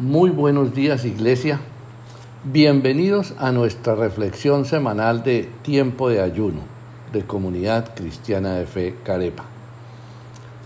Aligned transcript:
Muy 0.00 0.30
buenos 0.30 0.76
días 0.76 1.04
Iglesia. 1.04 1.58
Bienvenidos 2.44 3.34
a 3.36 3.50
nuestra 3.50 3.96
reflexión 3.96 4.64
semanal 4.64 5.24
de 5.24 5.48
Tiempo 5.62 6.08
de 6.08 6.20
Ayuno 6.20 6.60
de 7.12 7.24
Comunidad 7.24 7.96
Cristiana 7.96 8.54
de 8.54 8.66
Fe 8.66 8.94
Carepa. 9.02 9.46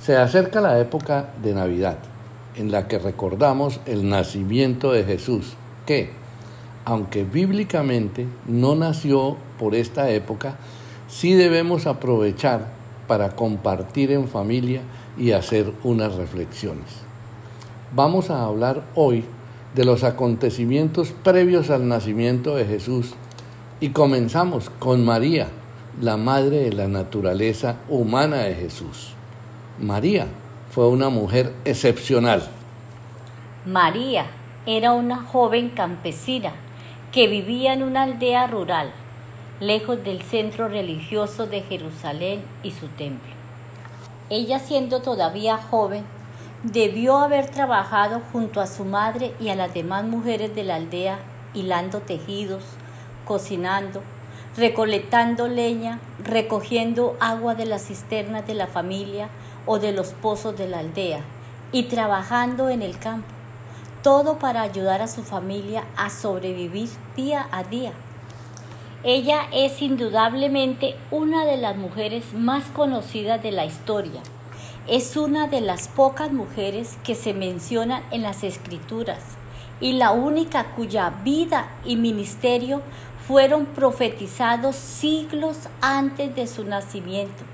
Se 0.02 0.18
acerca 0.18 0.60
la 0.60 0.78
época 0.78 1.30
de 1.42 1.54
Navidad 1.54 1.96
en 2.56 2.70
la 2.70 2.88
que 2.88 2.98
recordamos 2.98 3.80
el 3.86 4.06
nacimiento 4.06 4.92
de 4.92 5.04
Jesús, 5.04 5.54
que, 5.86 6.10
aunque 6.84 7.24
bíblicamente 7.24 8.26
no 8.46 8.74
nació 8.74 9.38
por 9.58 9.74
esta 9.74 10.10
época, 10.10 10.56
sí 11.08 11.32
debemos 11.32 11.86
aprovechar 11.86 12.66
para 13.08 13.30
compartir 13.30 14.12
en 14.12 14.28
familia 14.28 14.82
y 15.16 15.32
hacer 15.32 15.72
unas 15.84 16.16
reflexiones. 16.16 17.11
Vamos 17.94 18.30
a 18.30 18.46
hablar 18.46 18.84
hoy 18.94 19.22
de 19.74 19.84
los 19.84 20.02
acontecimientos 20.02 21.12
previos 21.22 21.68
al 21.68 21.88
nacimiento 21.88 22.56
de 22.56 22.64
Jesús 22.64 23.12
y 23.80 23.90
comenzamos 23.90 24.70
con 24.70 25.04
María, 25.04 25.48
la 26.00 26.16
madre 26.16 26.60
de 26.60 26.72
la 26.72 26.88
naturaleza 26.88 27.76
humana 27.90 28.38
de 28.38 28.54
Jesús. 28.54 29.12
María 29.78 30.26
fue 30.70 30.88
una 30.88 31.10
mujer 31.10 31.52
excepcional. 31.66 32.48
María 33.66 34.24
era 34.64 34.94
una 34.94 35.22
joven 35.22 35.68
campesina 35.68 36.52
que 37.12 37.28
vivía 37.28 37.74
en 37.74 37.82
una 37.82 38.04
aldea 38.04 38.46
rural, 38.46 38.90
lejos 39.60 40.02
del 40.02 40.22
centro 40.22 40.66
religioso 40.68 41.46
de 41.46 41.60
Jerusalén 41.60 42.40
y 42.62 42.70
su 42.70 42.86
templo. 42.88 43.34
Ella 44.30 44.60
siendo 44.60 45.02
todavía 45.02 45.58
joven, 45.58 46.04
debió 46.62 47.18
haber 47.18 47.50
trabajado 47.50 48.22
junto 48.32 48.60
a 48.60 48.66
su 48.66 48.84
madre 48.84 49.34
y 49.40 49.48
a 49.48 49.56
las 49.56 49.74
demás 49.74 50.04
mujeres 50.04 50.54
de 50.54 50.62
la 50.62 50.76
aldea, 50.76 51.18
hilando 51.54 52.00
tejidos, 52.00 52.62
cocinando, 53.24 54.02
recolectando 54.56 55.48
leña, 55.48 55.98
recogiendo 56.22 57.16
agua 57.20 57.54
de 57.54 57.66
las 57.66 57.86
cisternas 57.86 58.46
de 58.46 58.54
la 58.54 58.68
familia 58.68 59.28
o 59.66 59.78
de 59.78 59.92
los 59.92 60.08
pozos 60.08 60.56
de 60.56 60.68
la 60.68 60.78
aldea 60.78 61.20
y 61.72 61.84
trabajando 61.84 62.68
en 62.68 62.82
el 62.82 62.98
campo, 62.98 63.28
todo 64.02 64.38
para 64.38 64.62
ayudar 64.62 65.02
a 65.02 65.08
su 65.08 65.22
familia 65.22 65.84
a 65.96 66.10
sobrevivir 66.10 66.90
día 67.16 67.48
a 67.50 67.64
día. 67.64 67.92
Ella 69.04 69.48
es 69.52 69.82
indudablemente 69.82 70.94
una 71.10 71.44
de 71.44 71.56
las 71.56 71.76
mujeres 71.76 72.34
más 72.34 72.64
conocidas 72.66 73.42
de 73.42 73.50
la 73.50 73.64
historia. 73.64 74.20
Es 74.88 75.16
una 75.16 75.46
de 75.46 75.60
las 75.60 75.86
pocas 75.86 76.32
mujeres 76.32 76.96
que 77.04 77.14
se 77.14 77.34
mencionan 77.34 78.02
en 78.10 78.22
las 78.22 78.42
escrituras 78.42 79.20
y 79.80 79.92
la 79.92 80.10
única 80.10 80.72
cuya 80.74 81.10
vida 81.22 81.68
y 81.84 81.96
ministerio 81.96 82.82
fueron 83.26 83.66
profetizados 83.66 84.74
siglos 84.74 85.56
antes 85.80 86.34
de 86.34 86.48
su 86.48 86.64
nacimiento, 86.64 87.44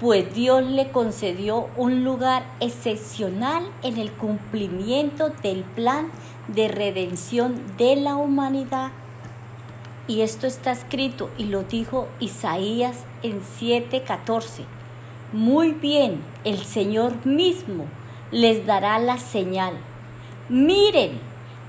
pues 0.00 0.32
Dios 0.34 0.64
le 0.64 0.90
concedió 0.90 1.66
un 1.76 2.04
lugar 2.04 2.44
excepcional 2.60 3.64
en 3.82 3.98
el 3.98 4.12
cumplimiento 4.12 5.30
del 5.42 5.64
plan 5.64 6.10
de 6.46 6.68
redención 6.68 7.60
de 7.76 7.96
la 7.96 8.14
humanidad 8.14 8.92
y 10.06 10.20
esto 10.20 10.46
está 10.46 10.72
escrito 10.72 11.30
y 11.38 11.44
lo 11.44 11.62
dijo 11.62 12.08
Isaías 12.20 12.98
en 13.22 13.40
7:14. 13.40 14.81
Muy 15.32 15.72
bien, 15.72 16.20
el 16.44 16.58
Señor 16.58 17.24
mismo 17.24 17.86
les 18.30 18.66
dará 18.66 18.98
la 18.98 19.16
señal. 19.16 19.72
Miren, 20.50 21.12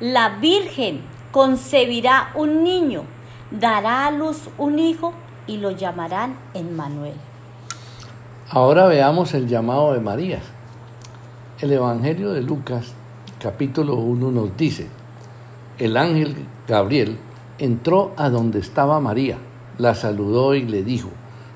la 0.02 0.38
Virgen 0.42 1.00
concebirá 1.32 2.32
un 2.36 2.66
niño, 2.66 3.04
dará 3.52 4.08
a 4.08 4.12
luz 4.12 4.50
un 4.58 4.80
hijo 4.80 5.14
y 5.48 5.58
lo 5.58 5.72
llamarán 5.72 6.36
Emmanuel. 6.54 7.14
Ahora 8.50 8.86
veamos 8.88 9.34
el 9.34 9.48
llamado 9.48 9.94
de 9.94 10.02
María. 10.02 10.42
El 11.60 11.72
Evangelio 11.72 12.34
de 12.34 12.42
Lucas, 12.42 12.94
capítulo 13.40 13.96
1, 13.96 14.30
nos 14.32 14.58
dice, 14.58 14.90
el 15.78 15.96
ángel 15.96 16.36
Gabriel 16.68 17.18
entró 17.60 18.12
a 18.18 18.30
donde 18.30 18.60
estaba 18.60 19.00
María, 19.00 19.38
la 19.78 19.96
saludó 19.96 20.54
y 20.54 20.64
le 20.64 20.84
dijo, 20.84 21.10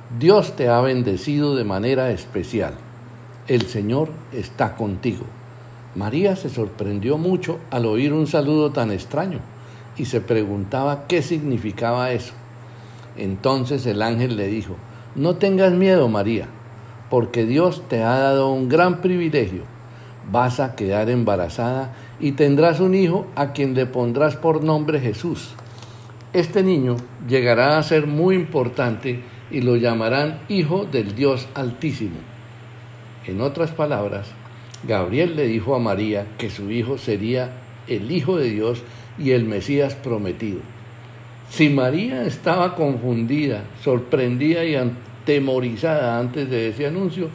Dios 0.10 0.56
te 0.56 0.70
ha 0.70 0.80
bendecido 0.80 1.54
de 1.58 1.66
manera 1.66 2.12
especial. 2.12 2.76
El 3.50 3.64
Señor 3.64 4.08
está 4.32 4.76
contigo. 4.76 5.26
María 5.96 6.38
se 6.38 6.50
sorprendió 6.50 7.18
mucho 7.18 7.60
al 7.72 7.86
oír 7.86 8.14
un 8.14 8.26
saludo 8.26 8.72
tan 8.72 8.92
extraño 8.92 9.40
y 9.98 10.06
se 10.06 10.22
preguntaba 10.22 11.08
qué 11.08 11.22
significaba 11.22 12.12
eso. 12.12 12.34
Entonces 13.18 13.86
el 13.86 14.02
ángel 14.02 14.38
le 14.38 14.48
dijo, 14.48 14.78
no 15.16 15.36
tengas 15.36 15.74
miedo 15.74 16.08
María, 16.08 16.48
porque 17.10 17.46
Dios 17.46 17.84
te 17.90 18.02
ha 18.02 18.18
dado 18.18 18.50
un 18.50 18.70
gran 18.70 19.02
privilegio. 19.02 19.64
Vas 20.32 20.62
a 20.62 20.76
quedar 20.76 21.10
embarazada 21.10 21.94
y 22.22 22.32
tendrás 22.32 22.80
un 22.80 22.96
hijo 22.96 23.28
a 23.36 23.52
quien 23.52 23.74
le 23.74 23.86
pondrás 23.86 24.38
por 24.38 24.64
nombre 24.64 25.02
Jesús 25.02 25.54
este 26.34 26.62
niño 26.62 26.98
llegará 27.28 27.78
a 27.78 27.84
ser 27.84 28.06
muy 28.06 28.36
importante 28.36 29.22
y 29.52 29.62
lo 29.62 29.76
llamarán 29.76 30.40
Hijo 30.50 30.86
del 30.86 31.16
Dios 31.16 31.48
Altísimo. 31.54 32.18
En 33.26 33.42
otras 33.42 33.72
palabras, 33.72 34.28
Gabriel 34.84 35.36
le 35.36 35.48
dijo 35.48 35.76
a 35.76 35.80
María 35.80 36.26
que 36.38 36.50
su 36.50 36.72
hijo 36.72 36.98
sería 36.98 37.52
el 37.88 38.12
Hijo 38.12 38.38
de 38.38 38.50
Dios 38.50 38.84
y 39.18 39.32
el 39.32 39.46
Mesías 39.46 39.96
prometido. 39.96 40.60
Si 41.50 41.70
María 41.70 42.26
estaba 42.26 42.76
confundida, 42.76 43.64
sorprendida 43.82 44.66
y 44.66 44.76
atemorizada 44.76 46.20
antes 46.20 46.50
de 46.50 46.70
ese 46.70 46.88
anuncio, 46.88 47.30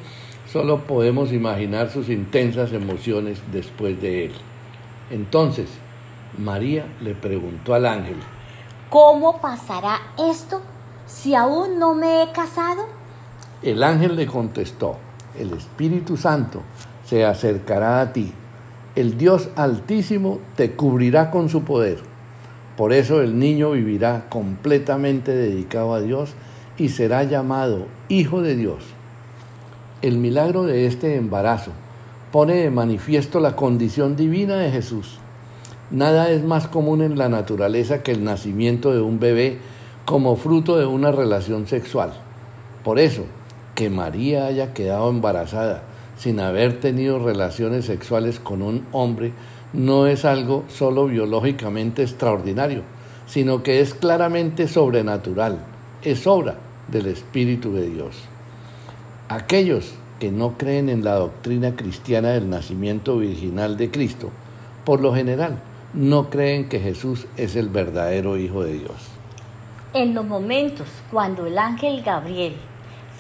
solo 0.51 0.81
podemos 0.81 1.33
imaginar 1.33 1.91
sus 1.91 2.11
intensas 2.11 2.73
emociones 2.73 3.41
después 3.53 4.01
de 4.03 4.27
él. 4.27 4.33
Entonces, 5.11 5.69
María 6.39 6.85
le 7.03 7.15
preguntó 7.15 7.75
al 7.75 7.87
ángel, 7.87 8.17
¿Cómo 8.91 9.41
pasará 9.41 10.01
esto 10.19 10.61
si 11.07 11.35
aún 11.35 11.79
no 11.79 11.95
me 11.95 12.23
he 12.23 12.33
casado? 12.33 12.87
El 13.63 13.83
ángel 13.83 14.17
le 14.17 14.27
contestó, 14.27 14.97
el 15.39 15.53
Espíritu 15.53 16.17
Santo 16.17 16.63
se 17.07 17.25
acercará 17.25 18.01
a 18.01 18.13
ti, 18.13 18.33
el 18.97 19.17
Dios 19.17 19.49
Altísimo 19.57 20.41
te 20.57 20.73
cubrirá 20.73 21.31
con 21.31 21.49
su 21.49 21.63
poder. 21.65 21.99
Por 22.77 22.93
eso 22.93 23.23
el 23.23 23.39
niño 23.39 23.73
vivirá 23.73 24.27
completamente 24.29 25.35
dedicado 25.35 25.95
a 25.95 26.01
Dios 26.01 26.35
y 26.79 26.89
será 26.89 27.25
llamado 27.25 27.87
Hijo 28.09 28.43
de 28.43 28.57
Dios. 28.57 28.83
El 30.01 30.19
milagro 30.19 30.65
de 30.65 30.87
este 30.87 31.17
embarazo 31.17 31.71
pone 32.33 32.55
de 32.55 32.71
manifiesto 32.71 33.41
la 33.41 33.57
condición 33.57 34.17
divina 34.17 34.57
de 34.57 34.71
Jesús 34.71 35.19
Nada 35.93 36.31
es 36.31 36.43
más 36.43 36.69
común 36.69 37.03
en 37.03 37.19
la 37.19 37.29
naturaleza 37.29 38.03
que 38.03 38.13
el 38.13 38.25
nacimiento 38.25 38.95
de 38.95 39.03
un 39.03 39.21
bebé 39.21 39.59
como 40.05 40.37
fruto 40.37 40.79
de 40.79 40.87
una 40.87 41.13
relación 41.13 41.67
sexual. 41.67 42.13
Por 42.85 42.99
eso, 42.99 43.25
que 43.75 43.91
María 43.91 44.47
haya 44.47 44.75
quedado 44.75 45.11
embarazada 45.11 45.83
sin 46.17 46.41
haber 46.41 46.81
tenido 46.81 47.19
relaciones 47.19 47.87
sexuales 47.87 48.39
con 48.39 48.63
un 48.63 48.87
hombre 48.93 49.33
no 49.73 50.07
es 50.07 50.25
algo 50.25 50.65
solo 50.69 51.07
biológicamente 51.07 52.03
extraordinario, 52.03 52.83
sino 53.27 53.63
que 53.63 53.81
es 53.81 53.95
claramente 53.95 54.69
sobrenatural, 54.69 55.61
es 56.03 56.27
obra 56.27 56.57
del 56.89 57.07
Espíritu 57.07 57.73
de 57.73 57.89
Dios. 57.89 58.17
Aquellos 59.29 59.95
que 60.21 60.31
no 60.31 60.59
creen 60.59 60.89
en 60.89 61.05
la 61.05 61.15
doctrina 61.15 61.75
cristiana 61.75 62.31
del 62.31 62.51
nacimiento 62.51 63.19
virginal 63.19 63.77
de 63.77 63.91
Cristo, 63.91 64.31
por 64.85 65.01
lo 65.01 65.15
general, 65.15 65.59
no 65.95 66.29
creen 66.31 66.69
que 66.69 66.81
Jesús 66.81 67.27
es 67.37 67.57
el 67.57 67.69
verdadero 67.69 68.37
Hijo 68.37 68.63
de 68.63 68.75
Dios. 68.75 69.22
En 69.95 70.15
los 70.15 70.25
momentos 70.25 70.87
cuando 71.11 71.45
el 71.45 71.59
ángel 71.59 72.03
Gabriel 72.03 72.57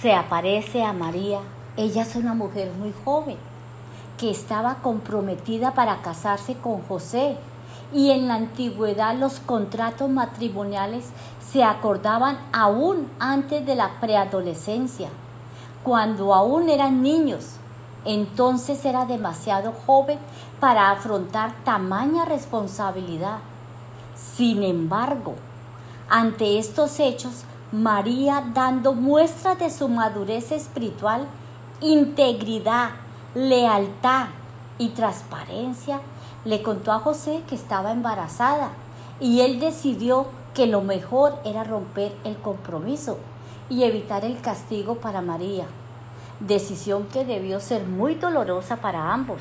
se 0.01 0.15
aparece 0.15 0.83
a 0.83 0.95
María, 0.95 1.41
ella 1.77 2.01
es 2.01 2.17
una 2.17 2.33
mujer 2.33 2.73
muy 2.79 2.95
joven 3.05 3.37
que 4.17 4.31
estaba 4.31 4.77
comprometida 4.77 5.75
para 5.75 6.01
casarse 6.01 6.55
con 6.55 6.81
José 6.85 7.37
y 7.93 8.11
en 8.11 8.27
la 8.27 8.37
antigüedad 8.37 9.15
los 9.15 9.39
contratos 9.39 10.09
matrimoniales 10.09 11.11
se 11.47 11.63
acordaban 11.63 12.39
aún 12.55 13.07
antes 13.19 13.67
de 13.67 13.75
la 13.75 14.01
preadolescencia, 14.01 15.11
cuando 15.83 16.33
aún 16.33 16.71
eran 16.71 17.03
niños 17.03 17.57
entonces 18.07 18.83
era 18.87 19.05
demasiado 19.05 19.75
joven 19.87 20.19
para 20.59 20.91
afrontar 20.91 21.53
tamaña 21.65 22.25
responsabilidad. 22.25 23.41
Sin 24.17 24.63
embargo, 24.63 25.35
ante 26.09 26.59
estos 26.59 27.01
hechos, 27.01 27.45
María, 27.73 28.45
dando 28.53 28.93
muestras 28.93 29.59
de 29.59 29.71
su 29.71 29.89
madurez 29.89 30.53
espiritual, 30.53 31.27
integridad, 31.81 32.91
lealtad 33.35 34.27
y 34.79 34.91
transparencia, 34.91 36.01
le 36.45 36.63
contó 36.63 36.93
a 36.93 36.99
José 36.99 37.43
que 37.49 37.55
estaba 37.55 37.93
embarazada 37.93 38.71
y 39.21 39.41
él 39.41 39.59
decidió 39.59 40.27
que 40.55 40.67
lo 40.67 40.83
mejor 40.83 41.39
era 41.45 41.65
romper 41.65 42.15
el 42.25 42.37
compromiso 42.37 43.19
y 43.71 43.85
evitar 43.85 44.25
el 44.25 44.41
castigo 44.41 44.97
para 44.97 45.23
María, 45.23 45.65
decisión 46.41 47.07
que 47.07 47.25
debió 47.25 47.59
ser 47.59 47.87
muy 47.87 48.17
dolorosa 48.17 48.77
para 48.77 49.15
ambos. 49.15 49.41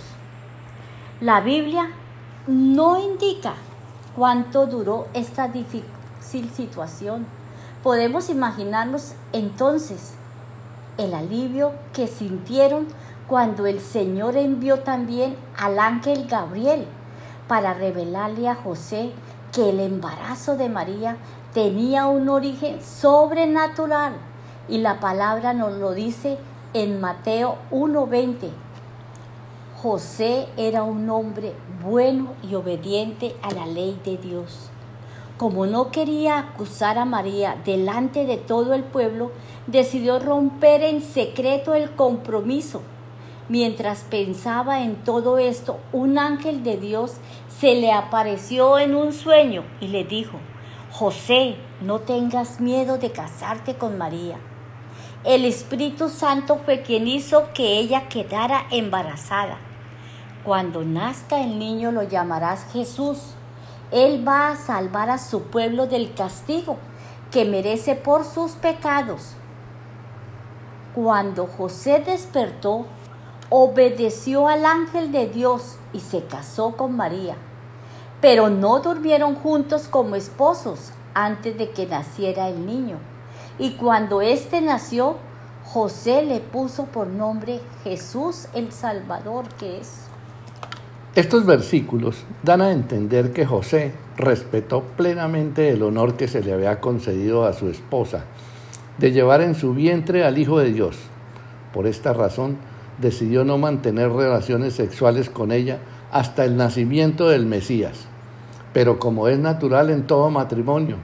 La 1.20 1.42
Biblia 1.42 1.90
no 2.48 2.98
indica 2.98 3.56
cuánto 4.16 4.68
duró 4.68 5.08
esta 5.14 5.48
difícil 5.48 5.84
situación. 6.22 7.26
Podemos 7.84 8.30
imaginarnos 8.30 9.14
entonces 9.34 10.14
el 10.98 11.14
alivio 11.14 11.72
que 11.94 12.08
sintieron 12.08 12.88
cuando 13.28 13.66
el 13.66 13.80
Señor 13.80 14.38
envió 14.38 14.80
también 14.80 15.36
al 15.58 15.80
ángel 15.80 16.28
Gabriel 16.28 16.86
para 17.48 17.74
revelarle 17.74 18.48
a 18.50 18.56
José 18.56 19.12
que 19.52 19.70
el 19.70 19.80
embarazo 19.80 20.58
de 20.58 20.70
María 20.70 21.18
tenía 21.54 22.08
un 22.08 22.30
origen 22.30 22.82
sobrenatural 22.82 24.14
y 24.70 24.78
la 24.78 25.00
palabra 25.00 25.54
nos 25.54 25.74
lo 25.74 25.94
dice 25.94 26.38
en 26.74 27.02
Mateo 27.02 27.58
1:20. 27.72 28.50
José 29.82 30.48
era 30.58 30.84
un 30.84 31.10
hombre 31.10 31.54
bueno 31.84 32.34
y 32.44 32.56
obediente 32.56 33.36
a 33.42 33.52
la 33.52 33.66
ley 33.66 34.00
de 34.06 34.18
Dios. 34.18 34.71
Como 35.42 35.66
no 35.66 35.90
quería 35.90 36.38
acusar 36.38 37.00
a 37.00 37.06
María 37.06 37.60
delante 37.66 38.28
de 38.28 38.38
todo 38.38 38.76
el 38.76 38.84
pueblo, 38.84 39.32
decidió 39.66 40.20
romper 40.20 40.84
en 40.84 41.02
secreto 41.02 41.74
el 41.74 41.96
compromiso. 41.96 42.84
Mientras 43.50 44.04
pensaba 44.04 44.84
en 44.84 44.98
todo 44.98 45.40
esto, 45.40 45.80
un 45.94 46.20
ángel 46.20 46.64
de 46.64 46.78
Dios 46.78 47.14
se 47.60 47.74
le 47.74 47.92
apareció 47.92 48.78
en 48.78 48.94
un 48.94 49.14
sueño 49.14 49.64
y 49.80 49.88
le 49.88 50.04
dijo, 50.04 50.38
José, 50.92 51.56
no 51.82 52.02
tengas 52.02 52.62
miedo 52.62 53.00
de 53.00 53.12
casarte 53.12 53.74
con 53.74 53.98
María. 53.98 54.38
El 55.24 55.46
Espíritu 55.46 56.10
Santo 56.10 56.60
fue 56.64 56.84
quien 56.84 57.08
hizo 57.08 57.52
que 57.56 57.80
ella 57.80 58.10
quedara 58.10 58.68
embarazada. 58.70 59.58
Cuando 60.46 60.84
nazca 60.84 61.42
el 61.42 61.58
niño 61.58 61.92
lo 61.92 62.04
llamarás 62.04 62.68
Jesús. 62.72 63.34
Él 63.92 64.28
va 64.28 64.50
a 64.50 64.56
salvar 64.56 65.10
a 65.10 65.18
su 65.18 65.44
pueblo 65.44 65.88
del 65.88 66.14
castigo 66.14 66.78
que 67.32 67.46
merece 67.46 67.96
por 67.96 68.26
sus 68.26 68.54
pecados. 68.54 69.34
Cuando 70.96 71.48
José 71.48 72.04
despertó, 72.06 72.86
obedeció 73.50 74.48
al 74.48 74.66
ángel 74.66 75.12
de 75.12 75.28
Dios 75.28 75.78
y 75.94 76.00
se 76.00 76.26
casó 76.26 76.76
con 76.76 76.96
María 76.96 77.36
pero 78.22 78.50
no 78.50 78.80
durmieron 78.80 79.36
juntos 79.36 79.88
como 79.90 80.16
esposos 80.16 80.92
antes 81.16 81.58
de 81.58 81.72
que 81.72 81.88
naciera 81.88 82.48
el 82.48 82.66
niño. 82.66 82.98
Y 83.58 83.72
cuando 83.74 84.22
éste 84.22 84.62
nació, 84.62 85.18
José 85.66 86.22
le 86.22 86.40
puso 86.40 86.86
por 86.86 87.08
nombre 87.08 87.60
Jesús 87.84 88.48
el 88.54 88.72
Salvador 88.72 89.50
que 89.56 89.80
es. 89.80 90.11
Estos 91.16 91.46
versículos 91.46 92.24
dan 92.44 92.62
a 92.62 92.72
entender 92.72 93.34
que 93.34 93.46
José 93.46 93.92
respetó 94.18 94.84
plenamente 94.96 95.70
el 95.70 95.84
honor 95.84 96.16
que 96.16 96.28
se 96.28 96.42
le 96.42 96.54
había 96.54 96.80
concedido 96.80 97.46
a 97.46 97.54
su 97.54 97.68
esposa 97.68 98.24
de 98.98 99.12
llevar 99.12 99.42
en 99.42 99.56
su 99.56 99.74
vientre 99.74 100.24
al 100.24 100.38
Hijo 100.38 100.60
de 100.60 100.72
Dios. 100.72 100.98
Por 101.74 101.88
esta 101.88 102.14
razón, 102.14 102.58
decidió 103.00 103.44
no 103.44 103.58
mantener 103.58 104.10
relaciones 104.10 104.74
sexuales 104.74 105.30
con 105.30 105.52
ella 105.52 105.80
hasta 106.12 106.46
el 106.46 106.56
nacimiento 106.56 107.30
del 107.30 107.46
Mesías 107.46 108.08
pero 108.74 109.00
como 109.00 109.28
es 109.28 109.38
natural 109.38 109.90
en 109.90 110.08
todo 110.08 110.30
matrimonio, 110.30 110.98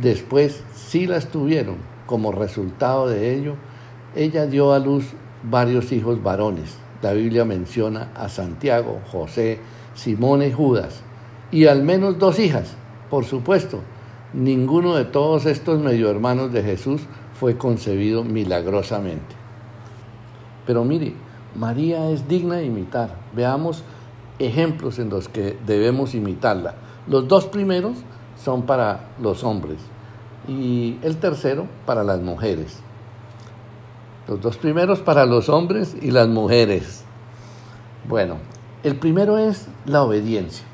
después 0.00 0.62
sí 0.74 1.06
las 1.06 1.28
tuvieron. 1.28 1.76
Como 2.06 2.32
resultado 2.32 3.08
de 3.08 3.34
ello, 3.34 3.54
ella 4.16 4.46
dio 4.46 4.72
a 4.72 4.78
luz 4.78 5.04
varios 5.44 5.92
hijos 5.92 6.22
varones. 6.22 6.76
La 7.02 7.12
Biblia 7.12 7.44
menciona 7.44 8.10
a 8.14 8.28
Santiago, 8.28 9.00
José, 9.10 9.58
Simón 9.94 10.42
y 10.42 10.52
Judas, 10.52 11.02
y 11.50 11.66
al 11.66 11.82
menos 11.82 12.18
dos 12.18 12.38
hijas, 12.38 12.74
por 13.08 13.24
supuesto. 13.24 13.80
Ninguno 14.32 14.94
de 14.94 15.04
todos 15.04 15.46
estos 15.46 15.80
medio 15.80 16.08
hermanos 16.10 16.52
de 16.52 16.62
Jesús 16.62 17.02
fue 17.38 17.56
concebido 17.56 18.22
milagrosamente. 18.22 19.34
Pero 20.66 20.84
mire, 20.84 21.14
María 21.56 22.10
es 22.10 22.28
digna 22.28 22.56
de 22.56 22.66
imitar. 22.66 23.16
Veamos 23.34 23.82
ejemplos 24.38 24.98
en 24.98 25.10
los 25.10 25.28
que 25.28 25.58
debemos 25.66 26.14
imitarla. 26.14 26.74
Los 27.08 27.26
dos 27.26 27.46
primeros 27.46 27.96
son 28.36 28.62
para 28.62 29.08
los 29.20 29.42
hombres 29.42 29.78
y 30.46 30.98
el 31.02 31.16
tercero 31.16 31.66
para 31.86 32.04
las 32.04 32.20
mujeres. 32.20 32.78
Los 34.30 34.40
dos 34.40 34.56
primeros 34.56 35.00
para 35.00 35.26
los 35.26 35.50
hombres 35.50 35.94
y 36.00 36.10
las 36.10 36.28
mujeres. 36.28 37.04
Bueno, 38.08 38.38
el 38.82 38.96
primero 38.96 39.36
es 39.36 39.66
la 39.84 40.02
obediencia. 40.02 40.64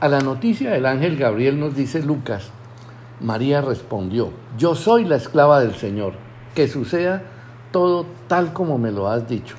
A 0.00 0.08
la 0.08 0.20
noticia 0.20 0.72
del 0.72 0.84
ángel 0.84 1.16
Gabriel 1.16 1.58
nos 1.58 1.74
dice 1.74 2.02
Lucas, 2.02 2.50
María 3.20 3.62
respondió, 3.62 4.30
yo 4.58 4.74
soy 4.74 5.06
la 5.06 5.16
esclava 5.16 5.60
del 5.60 5.74
Señor, 5.74 6.12
que 6.54 6.68
suceda 6.68 7.22
todo 7.72 8.04
tal 8.26 8.52
como 8.52 8.76
me 8.76 8.92
lo 8.92 9.08
has 9.08 9.26
dicho 9.26 9.56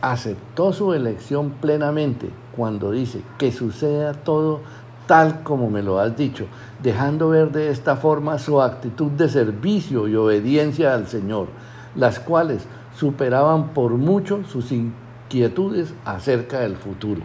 aceptó 0.00 0.72
su 0.72 0.94
elección 0.94 1.50
plenamente 1.60 2.30
cuando 2.56 2.90
dice 2.90 3.22
que 3.38 3.52
suceda 3.52 4.14
todo 4.14 4.60
tal 5.06 5.42
como 5.42 5.70
me 5.70 5.82
lo 5.82 5.98
has 5.98 6.16
dicho, 6.16 6.46
dejando 6.82 7.30
ver 7.30 7.50
de 7.50 7.70
esta 7.70 7.96
forma 7.96 8.38
su 8.38 8.62
actitud 8.62 9.10
de 9.10 9.28
servicio 9.28 10.06
y 10.06 10.14
obediencia 10.14 10.94
al 10.94 11.08
Señor, 11.08 11.48
las 11.94 12.20
cuales 12.20 12.62
superaban 12.96 13.68
por 13.74 13.92
mucho 13.92 14.44
sus 14.44 14.72
inquietudes 14.72 15.94
acerca 16.04 16.60
del 16.60 16.76
futuro. 16.76 17.22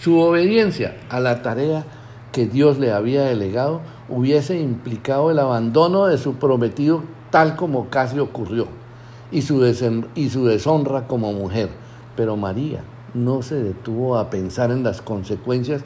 Su 0.00 0.18
obediencia 0.18 0.96
a 1.08 1.20
la 1.20 1.42
tarea 1.42 1.84
que 2.32 2.46
Dios 2.46 2.78
le 2.78 2.92
había 2.92 3.24
delegado 3.24 3.80
hubiese 4.08 4.58
implicado 4.58 5.30
el 5.30 5.38
abandono 5.38 6.06
de 6.06 6.18
su 6.18 6.34
prometido 6.34 7.02
tal 7.30 7.56
como 7.56 7.88
casi 7.88 8.18
ocurrió 8.18 8.66
y 9.30 9.42
su, 9.42 9.64
y 10.14 10.30
su 10.30 10.46
deshonra 10.46 11.06
como 11.06 11.32
mujer 11.32 11.70
pero 12.16 12.36
María 12.36 12.82
no 13.14 13.42
se 13.42 13.62
detuvo 13.62 14.16
a 14.16 14.30
pensar 14.30 14.70
en 14.70 14.82
las 14.82 15.02
consecuencias 15.02 15.82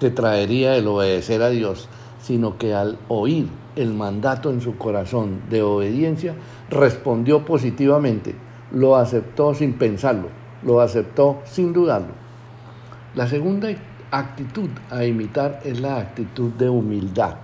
que 0.00 0.10
traería 0.10 0.76
el 0.76 0.86
obedecer 0.88 1.42
a 1.42 1.48
Dios, 1.48 1.88
sino 2.26 2.58
que 2.58 2.74
al 2.74 2.98
oír 3.06 3.46
el 3.76 3.94
mandato 3.94 4.50
en 4.50 4.60
su 4.60 4.76
corazón 4.76 5.42
de 5.48 5.62
obediencia, 5.62 6.34
respondió 6.70 7.44
positivamente, 7.44 8.34
lo 8.72 8.96
aceptó 8.96 9.54
sin 9.54 9.74
pensarlo, 9.74 10.28
lo 10.64 10.80
aceptó 10.80 11.38
sin 11.44 11.72
dudarlo. 11.72 12.14
La 13.14 13.28
segunda 13.28 13.68
actitud 14.10 14.70
a 14.90 15.04
imitar 15.04 15.60
es 15.64 15.78
la 15.78 15.98
actitud 15.98 16.50
de 16.50 16.68
humildad. 16.68 17.36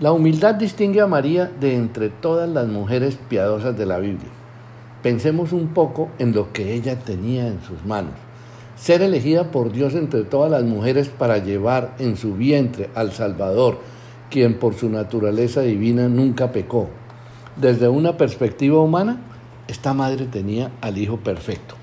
La 0.00 0.10
humildad 0.10 0.56
distingue 0.56 1.00
a 1.00 1.06
María 1.06 1.46
de 1.46 1.76
entre 1.76 2.08
todas 2.08 2.48
las 2.48 2.66
mujeres 2.66 3.16
piadosas 3.28 3.78
de 3.78 3.86
la 3.86 3.98
Biblia. 3.98 4.30
Pensemos 5.04 5.52
un 5.52 5.68
poco 5.68 6.08
en 6.18 6.32
lo 6.32 6.52
que 6.52 6.74
ella 6.74 6.98
tenía 6.98 7.46
en 7.46 7.60
sus 7.62 7.84
manos. 7.84 8.14
Ser 8.78 9.02
elegida 9.02 9.50
por 9.50 9.72
Dios 9.72 9.94
entre 9.94 10.22
todas 10.22 10.50
las 10.50 10.62
mujeres 10.62 11.08
para 11.08 11.38
llevar 11.38 11.94
en 11.98 12.16
su 12.16 12.34
vientre 12.34 12.90
al 12.94 13.12
Salvador, 13.12 13.78
quien 14.30 14.58
por 14.58 14.74
su 14.74 14.88
naturaleza 14.88 15.62
divina 15.62 16.08
nunca 16.08 16.52
pecó. 16.52 16.88
Desde 17.56 17.88
una 17.88 18.16
perspectiva 18.16 18.80
humana, 18.80 19.20
esta 19.66 19.94
madre 19.94 20.26
tenía 20.26 20.70
al 20.80 20.96
Hijo 20.96 21.16
perfecto. 21.18 21.74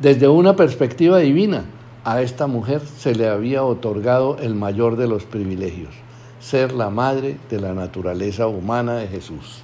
Desde 0.00 0.28
una 0.28 0.56
perspectiva 0.56 1.18
divina, 1.18 1.64
a 2.04 2.22
esta 2.22 2.46
mujer 2.46 2.80
se 2.80 3.14
le 3.14 3.28
había 3.28 3.62
otorgado 3.62 4.38
el 4.38 4.54
mayor 4.54 4.96
de 4.96 5.06
los 5.06 5.24
privilegios, 5.24 5.94
ser 6.40 6.72
la 6.72 6.88
madre 6.88 7.38
de 7.50 7.60
la 7.60 7.74
naturaleza 7.74 8.46
humana 8.46 8.94
de 8.94 9.08
Jesús 9.08 9.62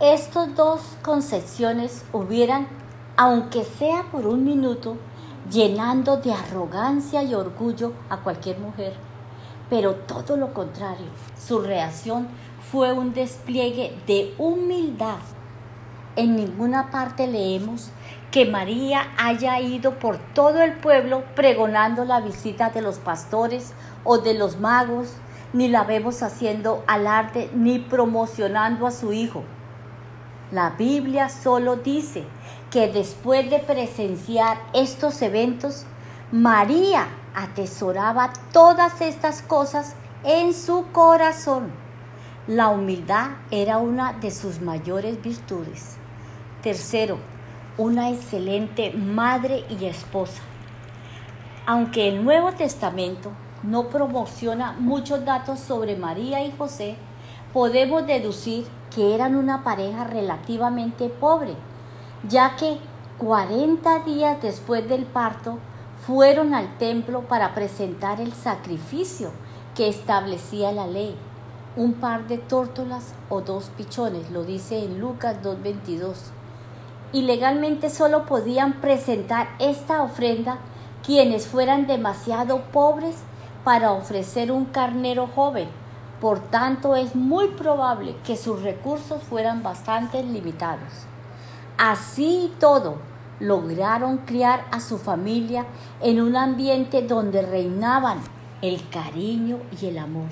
estos 0.00 0.54
dos 0.54 0.80
concepciones 1.02 2.04
hubieran, 2.12 2.68
aunque 3.16 3.64
sea 3.64 4.04
por 4.12 4.28
un 4.28 4.44
minuto, 4.44 4.96
llenando 5.50 6.18
de 6.18 6.32
arrogancia 6.32 7.22
y 7.22 7.34
orgullo 7.34 7.92
a 8.10 8.18
cualquier 8.18 8.58
mujer. 8.58 8.94
Pero 9.70 9.94
todo 9.94 10.36
lo 10.36 10.52
contrario, 10.54 11.06
su 11.38 11.60
reacción 11.60 12.28
fue 12.70 12.92
un 12.92 13.12
despliegue 13.12 13.96
de 14.06 14.34
humildad. 14.38 15.18
En 16.16 16.36
ninguna 16.36 16.90
parte 16.90 17.26
leemos 17.26 17.90
que 18.30 18.44
María 18.44 19.08
haya 19.16 19.60
ido 19.60 19.98
por 19.98 20.18
todo 20.34 20.62
el 20.62 20.74
pueblo 20.74 21.24
pregonando 21.34 22.04
la 22.04 22.20
visita 22.20 22.70
de 22.70 22.82
los 22.82 22.98
pastores 22.98 23.72
o 24.04 24.18
de 24.18 24.34
los 24.34 24.58
magos, 24.58 25.08
ni 25.52 25.68
la 25.68 25.84
vemos 25.84 26.22
haciendo 26.22 26.84
alarde 26.86 27.50
ni 27.54 27.78
promocionando 27.78 28.86
a 28.86 28.90
su 28.90 29.12
hijo. 29.12 29.44
La 30.50 30.70
Biblia 30.70 31.28
solo 31.28 31.76
dice 31.76 32.24
que 32.70 32.88
después 32.88 33.48
de 33.50 33.58
presenciar 33.58 34.58
estos 34.72 35.22
eventos, 35.22 35.84
María 36.30 37.08
atesoraba 37.34 38.32
todas 38.52 39.00
estas 39.00 39.42
cosas 39.42 39.94
en 40.24 40.52
su 40.52 40.86
corazón. 40.92 41.70
La 42.46 42.68
humildad 42.68 43.30
era 43.50 43.78
una 43.78 44.12
de 44.14 44.30
sus 44.30 44.60
mayores 44.60 45.22
virtudes. 45.22 45.96
Tercero, 46.62 47.18
una 47.76 48.10
excelente 48.10 48.90
madre 48.92 49.64
y 49.68 49.84
esposa. 49.86 50.42
Aunque 51.66 52.08
el 52.08 52.24
Nuevo 52.24 52.52
Testamento 52.52 53.30
no 53.62 53.88
promociona 53.88 54.72
muchos 54.78 55.24
datos 55.24 55.60
sobre 55.60 55.96
María 55.96 56.44
y 56.44 56.52
José, 56.56 56.96
podemos 57.52 58.06
deducir 58.06 58.66
que 58.94 59.14
eran 59.14 59.36
una 59.36 59.64
pareja 59.64 60.04
relativamente 60.04 61.08
pobre, 61.08 61.54
ya 62.26 62.56
que 62.56 62.78
40 63.18 64.00
días 64.00 64.40
después 64.42 64.88
del 64.88 65.04
parto 65.04 65.58
fueron 66.06 66.54
al 66.54 66.78
templo 66.78 67.22
para 67.22 67.54
presentar 67.54 68.20
el 68.20 68.32
sacrificio 68.32 69.30
que 69.74 69.88
establecía 69.88 70.72
la 70.72 70.86
ley, 70.86 71.16
un 71.76 71.94
par 71.94 72.26
de 72.26 72.38
tórtolas 72.38 73.14
o 73.28 73.40
dos 73.40 73.70
pichones, 73.76 74.30
lo 74.30 74.44
dice 74.44 74.84
en 74.84 75.00
Lucas 75.00 75.36
2.22. 75.42 76.16
Y 77.12 77.22
legalmente 77.22 77.88
solo 77.88 78.26
podían 78.26 78.80
presentar 78.80 79.48
esta 79.58 80.02
ofrenda 80.02 80.58
quienes 81.04 81.46
fueran 81.46 81.86
demasiado 81.86 82.62
pobres 82.72 83.16
para 83.64 83.92
ofrecer 83.92 84.50
un 84.50 84.64
carnero 84.64 85.28
joven. 85.28 85.68
Por 86.20 86.40
tanto, 86.40 86.96
es 86.96 87.14
muy 87.14 87.48
probable 87.48 88.16
que 88.24 88.36
sus 88.36 88.62
recursos 88.62 89.22
fueran 89.22 89.62
bastante 89.62 90.22
limitados. 90.22 91.06
Así 91.78 92.46
y 92.46 92.58
todo, 92.58 92.96
lograron 93.38 94.18
criar 94.18 94.66
a 94.72 94.80
su 94.80 94.98
familia 94.98 95.64
en 96.02 96.20
un 96.20 96.34
ambiente 96.34 97.02
donde 97.02 97.40
reinaban 97.40 98.18
el 98.62 98.88
cariño 98.88 99.58
y 99.80 99.86
el 99.86 99.98
amor. 99.98 100.26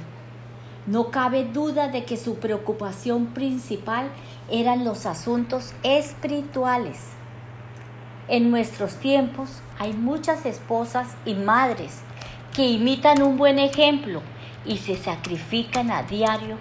No 0.88 1.12
cabe 1.12 1.44
duda 1.44 1.86
de 1.86 2.04
que 2.04 2.16
su 2.16 2.40
preocupación 2.40 3.26
principal 3.26 4.08
eran 4.50 4.84
los 4.84 5.06
asuntos 5.06 5.72
espirituales. 5.84 6.98
En 8.26 8.50
nuestros 8.50 8.96
tiempos 8.96 9.60
hay 9.78 9.92
muchas 9.92 10.46
esposas 10.46 11.14
y 11.24 11.34
madres 11.34 12.00
que 12.56 12.66
imitan 12.66 13.22
un 13.22 13.36
buen 13.36 13.60
ejemplo 13.60 14.20
y 14.64 14.78
se 14.78 14.96
sacrifican 14.96 15.92
a 15.92 16.02
diario 16.02 16.56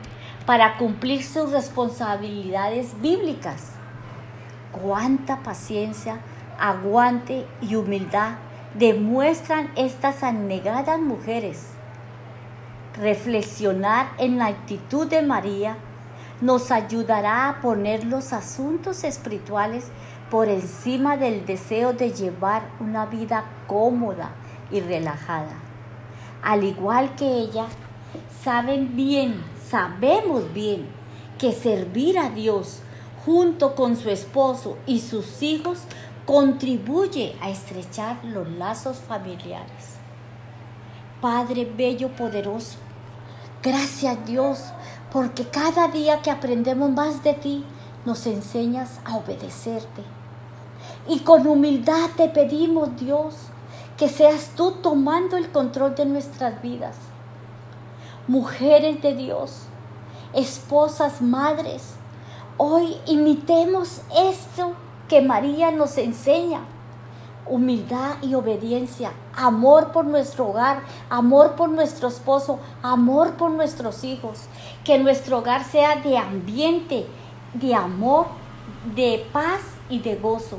para 0.45 0.77
cumplir 0.77 1.23
sus 1.23 1.51
responsabilidades 1.51 3.01
bíblicas. 3.01 3.74
Cuánta 4.81 5.37
paciencia 5.41 6.19
aguante 6.59 7.45
y 7.61 7.75
humildad 7.75 8.33
demuestran 8.73 9.71
estas 9.77 10.21
anegadas 10.21 10.99
mujeres. 10.99 11.67
Reflexionar 12.97 14.07
en 14.17 14.37
la 14.37 14.47
actitud 14.47 15.07
de 15.07 15.21
María 15.21 15.77
nos 16.41 16.71
ayudará 16.71 17.47
a 17.47 17.61
poner 17.61 18.03
los 18.03 18.33
asuntos 18.33 19.05
espirituales 19.05 19.85
por 20.29 20.49
encima 20.49 21.15
del 21.15 21.45
deseo 21.45 21.93
de 21.93 22.11
llevar 22.11 22.63
una 22.81 23.05
vida 23.05 23.45
cómoda 23.67 24.31
y 24.71 24.81
relajada. 24.81 25.55
Al 26.43 26.63
igual 26.63 27.15
que 27.15 27.25
ella, 27.25 27.65
saben 28.43 28.95
bien, 28.95 29.41
sabemos 29.69 30.51
bien 30.53 30.87
que 31.37 31.53
servir 31.53 32.19
a 32.19 32.29
Dios 32.29 32.81
junto 33.25 33.73
con 33.75 33.97
su 33.97 34.09
esposo 34.09 34.77
y 34.85 34.99
sus 34.99 35.41
hijos 35.41 35.79
contribuye 36.25 37.35
a 37.41 37.49
estrechar 37.49 38.23
los 38.23 38.47
lazos 38.47 38.97
familiares. 38.97 39.95
Padre 41.21 41.65
bello, 41.65 42.09
poderoso, 42.09 42.77
gracias 43.63 44.25
Dios, 44.25 44.59
porque 45.11 45.45
cada 45.45 45.87
día 45.87 46.21
que 46.21 46.29
aprendemos 46.29 46.91
más 46.91 47.23
de 47.23 47.33
ti, 47.33 47.65
nos 48.05 48.27
enseñas 48.27 48.99
a 49.03 49.17
obedecerte. 49.17 50.03
Y 51.07 51.19
con 51.21 51.47
humildad 51.47 52.11
te 52.15 52.29
pedimos, 52.29 52.95
Dios, 52.97 53.35
que 53.97 54.07
seas 54.07 54.51
tú 54.55 54.73
tomando 54.83 55.37
el 55.37 55.49
control 55.51 55.95
de 55.95 56.05
nuestras 56.05 56.61
vidas. 56.61 56.95
Mujeres 58.27 59.01
de 59.01 59.15
Dios, 59.15 59.63
esposas, 60.33 61.21
madres, 61.21 61.94
hoy 62.57 62.97
imitemos 63.05 64.01
esto 64.17 64.73
que 65.07 65.21
María 65.21 65.71
nos 65.71 65.97
enseña. 65.97 66.61
Humildad 67.47 68.15
y 68.23 68.33
obediencia, 68.33 69.11
amor 69.35 69.91
por 69.91 70.05
nuestro 70.05 70.47
hogar, 70.47 70.81
amor 71.11 71.55
por 71.55 71.69
nuestro 71.69 72.07
esposo, 72.07 72.59
amor 72.81 73.33
por 73.33 73.51
nuestros 73.51 74.03
hijos. 74.03 74.47
Que 74.83 74.97
nuestro 74.97 75.39
hogar 75.39 75.63
sea 75.63 75.97
de 75.97 76.17
ambiente, 76.17 77.05
de 77.53 77.75
amor, 77.75 78.25
de 78.95 79.27
paz 79.31 79.61
y 79.89 79.99
de 79.99 80.15
gozo. 80.15 80.57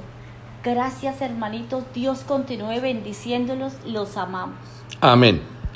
Gracias 0.63 1.21
hermanitos, 1.21 1.85
Dios 1.93 2.21
continúe 2.21 2.81
bendiciéndolos, 2.81 3.73
los 3.85 4.17
amamos. 4.17 4.59
Amén. 5.01 5.56